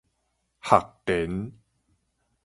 [0.65, 1.51] 學田